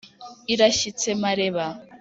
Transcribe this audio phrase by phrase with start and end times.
[0.53, 1.65] irashyitse mareba.